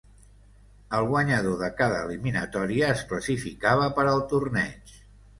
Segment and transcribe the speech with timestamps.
[0.99, 4.95] El guanyador de cada eliminatòria es classificava per al torneig.